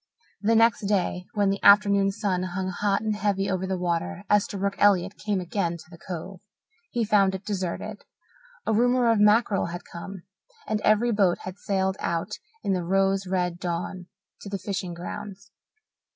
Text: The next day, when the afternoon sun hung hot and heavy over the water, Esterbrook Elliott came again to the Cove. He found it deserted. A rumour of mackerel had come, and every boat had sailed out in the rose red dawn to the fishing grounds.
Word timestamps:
The 0.41 0.55
next 0.55 0.87
day, 0.87 1.27
when 1.35 1.51
the 1.51 1.61
afternoon 1.61 2.09
sun 2.09 2.41
hung 2.41 2.69
hot 2.69 3.01
and 3.01 3.15
heavy 3.15 3.47
over 3.51 3.67
the 3.67 3.77
water, 3.77 4.23
Esterbrook 4.31 4.73
Elliott 4.79 5.15
came 5.15 5.39
again 5.39 5.77
to 5.77 5.89
the 5.91 5.97
Cove. 5.99 6.39
He 6.89 7.03
found 7.05 7.35
it 7.35 7.45
deserted. 7.45 8.03
A 8.65 8.73
rumour 8.73 9.11
of 9.11 9.19
mackerel 9.19 9.67
had 9.67 9.83
come, 9.85 10.23
and 10.65 10.81
every 10.81 11.11
boat 11.11 11.37
had 11.43 11.59
sailed 11.59 11.97
out 11.99 12.39
in 12.63 12.73
the 12.73 12.83
rose 12.83 13.27
red 13.27 13.59
dawn 13.59 14.07
to 14.41 14.49
the 14.49 14.57
fishing 14.57 14.95
grounds. 14.95 15.51